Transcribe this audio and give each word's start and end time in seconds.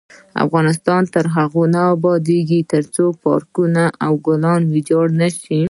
افغانستان 0.45 1.01
تر 1.13 1.25
هغو 1.35 1.63
نه 1.73 1.81
ابادیږي، 1.95 2.59
ترڅو 2.71 3.05
پارکونه 3.23 3.83
او 4.05 4.13
ګلونه 4.25 4.67
ویجاړ 4.73 5.07
نشي. 5.21 5.61